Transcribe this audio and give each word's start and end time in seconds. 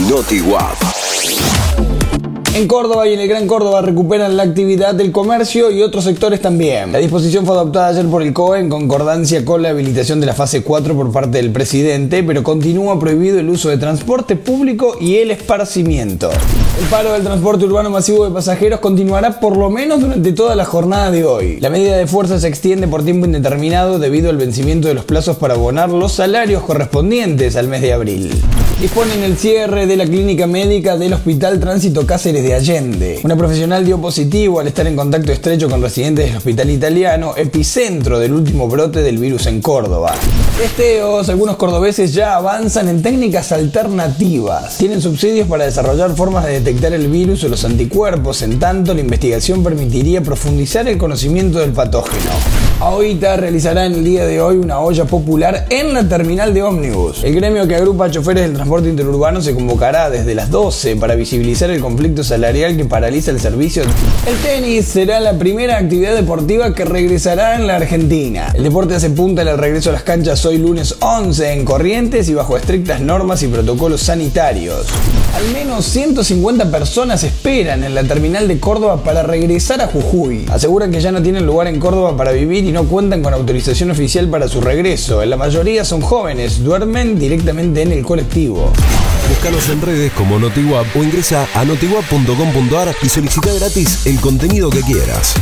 NotiWap. 0.00 0.76
En 2.54 2.68
Córdoba 2.68 3.08
y 3.08 3.14
en 3.14 3.20
el 3.20 3.26
Gran 3.26 3.48
Córdoba 3.48 3.80
recuperan 3.82 4.36
la 4.36 4.44
actividad 4.44 4.94
del 4.94 5.10
comercio 5.10 5.70
y 5.70 5.82
otros 5.82 6.04
sectores 6.04 6.40
también. 6.40 6.92
La 6.92 6.98
disposición 6.98 7.46
fue 7.46 7.56
adoptada 7.56 7.88
ayer 7.88 8.06
por 8.06 8.22
el 8.22 8.32
COE 8.32 8.60
en 8.60 8.68
concordancia 8.68 9.44
con 9.44 9.62
la 9.62 9.70
habilitación 9.70 10.20
de 10.20 10.26
la 10.26 10.34
fase 10.34 10.62
4 10.62 10.94
por 10.94 11.10
parte 11.10 11.38
del 11.38 11.50
presidente, 11.50 12.22
pero 12.22 12.42
continúa 12.44 12.98
prohibido 13.00 13.40
el 13.40 13.48
uso 13.48 13.70
de 13.70 13.78
transporte 13.78 14.36
público 14.36 14.96
y 15.00 15.16
el 15.16 15.30
esparcimiento. 15.30 16.30
El 16.78 16.86
paro 16.86 17.12
del 17.12 17.24
transporte 17.24 17.64
urbano 17.64 17.90
masivo 17.90 18.24
de 18.24 18.30
pasajeros 18.30 18.80
continuará 18.80 19.40
por 19.40 19.56
lo 19.56 19.70
menos 19.70 20.00
durante 20.00 20.32
toda 20.32 20.54
la 20.54 20.64
jornada 20.64 21.10
de 21.10 21.24
hoy. 21.24 21.58
La 21.60 21.70
medida 21.70 21.96
de 21.96 22.06
fuerza 22.06 22.38
se 22.38 22.46
extiende 22.46 22.86
por 22.86 23.04
tiempo 23.04 23.26
indeterminado 23.26 23.98
debido 23.98 24.30
al 24.30 24.36
vencimiento 24.36 24.86
de 24.86 24.94
los 24.94 25.04
plazos 25.04 25.36
para 25.38 25.54
abonar 25.54 25.90
los 25.90 26.12
salarios 26.12 26.62
correspondientes 26.62 27.56
al 27.56 27.68
mes 27.68 27.80
de 27.80 27.92
abril. 27.92 28.30
Disponen 28.80 29.22
el 29.22 29.38
cierre 29.38 29.86
de 29.86 29.96
la 29.96 30.04
clínica 30.04 30.46
médica 30.48 30.96
del 30.98 31.14
Hospital 31.14 31.60
Tránsito 31.60 32.04
Cáceres 32.04 32.42
de 32.42 32.54
Allende. 32.54 33.20
Una 33.22 33.36
profesional 33.36 33.84
dio 33.84 34.00
positivo 34.00 34.58
al 34.58 34.66
estar 34.66 34.86
en 34.86 34.96
contacto 34.96 35.32
estrecho 35.32 35.70
con 35.70 35.80
residentes 35.80 36.26
del 36.26 36.36
hospital 36.36 36.68
italiano, 36.70 37.34
epicentro 37.36 38.18
del 38.18 38.32
último 38.32 38.68
brote 38.68 39.00
del 39.02 39.18
virus 39.18 39.46
en 39.46 39.62
Córdoba. 39.62 40.12
Testeos, 40.58 41.28
algunos 41.28 41.56
cordobeses 41.56 42.12
ya 42.12 42.34
avanzan 42.34 42.88
en 42.88 43.00
técnicas 43.00 43.52
alternativas. 43.52 44.76
Tienen 44.76 45.00
subsidios 45.00 45.48
para 45.48 45.64
desarrollar 45.64 46.14
formas 46.14 46.44
de 46.44 46.60
detectar 46.60 46.92
el 46.92 47.08
virus 47.08 47.44
o 47.44 47.48
los 47.48 47.64
anticuerpos, 47.64 48.42
en 48.42 48.58
tanto 48.58 48.92
la 48.92 49.00
investigación 49.00 49.62
permitiría 49.62 50.20
profundizar 50.20 50.88
el 50.88 50.98
conocimiento 50.98 51.60
del 51.60 51.72
patógeno. 51.72 52.30
AOITA 52.80 53.36
realizará 53.36 53.86
en 53.86 53.94
el 53.94 54.04
día 54.04 54.26
de 54.26 54.40
hoy 54.40 54.56
una 54.56 54.80
olla 54.80 55.04
popular 55.04 55.66
en 55.70 55.94
la 55.94 56.06
terminal 56.06 56.52
de 56.52 56.62
ómnibus. 56.64 57.22
El 57.22 57.36
gremio 57.36 57.66
que 57.68 57.76
agrupa 57.76 58.10
choferes 58.10 58.42
del 58.42 58.52
transporte 58.52 58.63
interurbano 58.88 59.40
se 59.40 59.54
convocará 59.54 60.10
desde 60.10 60.34
las 60.34 60.50
12 60.50 60.96
para 60.96 61.14
visibilizar 61.14 61.70
el 61.70 61.80
conflicto 61.80 62.24
salarial 62.24 62.76
que 62.76 62.84
paraliza 62.84 63.30
el 63.30 63.40
servicio. 63.40 63.82
El 64.26 64.36
tenis 64.38 64.86
será 64.86 65.20
la 65.20 65.38
primera 65.38 65.78
actividad 65.78 66.14
deportiva 66.14 66.74
que 66.74 66.84
regresará 66.84 67.56
en 67.56 67.66
la 67.66 67.76
Argentina. 67.76 68.50
El 68.54 68.64
deporte 68.64 68.94
hace 68.94 69.10
punta 69.10 69.42
al 69.42 69.58
regreso 69.58 69.90
a 69.90 69.92
las 69.92 70.02
canchas 70.02 70.44
hoy 70.46 70.58
lunes 70.58 70.96
11 71.00 71.52
en 71.52 71.64
Corrientes 71.64 72.28
y 72.28 72.34
bajo 72.34 72.56
estrictas 72.56 73.00
normas 73.00 73.42
y 73.42 73.48
protocolos 73.48 74.00
sanitarios. 74.00 74.86
Al 75.34 75.52
menos 75.52 75.84
150 75.86 76.70
personas 76.70 77.24
esperan 77.24 77.82
en 77.82 77.92
la 77.92 78.04
terminal 78.04 78.46
de 78.46 78.60
Córdoba 78.60 79.02
para 79.02 79.24
regresar 79.24 79.80
a 79.80 79.88
Jujuy. 79.88 80.46
Aseguran 80.48 80.92
que 80.92 81.00
ya 81.00 81.10
no 81.10 81.20
tienen 81.20 81.44
lugar 81.44 81.66
en 81.66 81.80
Córdoba 81.80 82.16
para 82.16 82.30
vivir 82.30 82.64
y 82.64 82.70
no 82.70 82.84
cuentan 82.84 83.20
con 83.20 83.34
autorización 83.34 83.90
oficial 83.90 84.28
para 84.28 84.46
su 84.46 84.60
regreso. 84.60 85.24
La 85.24 85.36
mayoría 85.36 85.84
son 85.84 86.02
jóvenes, 86.02 86.62
duermen 86.62 87.18
directamente 87.18 87.82
en 87.82 87.90
el 87.90 88.04
colectivo. 88.04 88.72
Búscanos 89.28 89.68
en 89.70 89.82
redes 89.82 90.12
como 90.12 90.38
NotiWap 90.38 90.96
o 90.96 91.02
ingresa 91.02 91.48
a 91.52 91.64
notiwap.com.ar 91.64 92.94
y 93.02 93.08
solicita 93.08 93.52
gratis 93.54 94.06
el 94.06 94.20
contenido 94.20 94.70
que 94.70 94.82
quieras. 94.82 95.34